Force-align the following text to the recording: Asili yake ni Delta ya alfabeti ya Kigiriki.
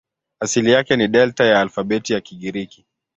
Asili 0.39 0.71
yake 0.71 0.95
ni 0.97 1.07
Delta 1.07 1.45
ya 1.45 1.61
alfabeti 1.61 2.13
ya 2.13 2.21
Kigiriki. 2.21 2.85